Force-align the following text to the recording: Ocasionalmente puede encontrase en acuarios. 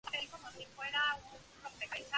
Ocasionalmente 0.03 0.67
puede 0.75 0.89
encontrase 0.89 1.75
en 1.75 1.83
acuarios. 1.85 2.09